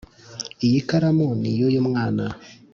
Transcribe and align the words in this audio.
iyikaramu 0.65 1.27
n'iyuyu 1.41 1.79
mwana 1.87 2.25